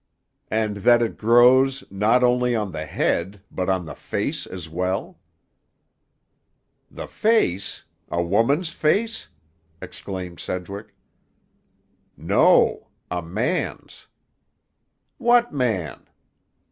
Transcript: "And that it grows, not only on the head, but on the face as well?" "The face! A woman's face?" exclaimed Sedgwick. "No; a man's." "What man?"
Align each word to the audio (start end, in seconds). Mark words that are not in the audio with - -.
"And 0.49 0.77
that 0.77 1.03
it 1.03 1.15
grows, 1.15 1.83
not 1.91 2.23
only 2.23 2.55
on 2.55 2.71
the 2.71 2.87
head, 2.87 3.43
but 3.51 3.69
on 3.69 3.85
the 3.85 3.93
face 3.93 4.47
as 4.47 4.67
well?" 4.67 5.19
"The 6.89 7.05
face! 7.07 7.83
A 8.09 8.19
woman's 8.23 8.69
face?" 8.69 9.27
exclaimed 9.79 10.39
Sedgwick. 10.39 10.95
"No; 12.17 12.87
a 13.11 13.21
man's." 13.21 14.07
"What 15.19 15.53
man?" 15.53 16.07